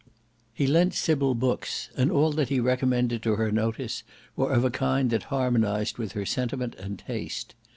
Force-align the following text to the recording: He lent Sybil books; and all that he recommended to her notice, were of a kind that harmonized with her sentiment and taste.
He 0.51 0.65
lent 0.65 0.95
Sybil 0.95 1.35
books; 1.35 1.91
and 1.95 2.09
all 2.09 2.31
that 2.31 2.49
he 2.49 2.59
recommended 2.59 3.21
to 3.21 3.35
her 3.35 3.51
notice, 3.51 4.01
were 4.35 4.51
of 4.51 4.65
a 4.65 4.71
kind 4.71 5.11
that 5.11 5.25
harmonized 5.29 5.99
with 5.99 6.13
her 6.13 6.25
sentiment 6.25 6.73
and 6.79 6.97
taste. 6.97 7.53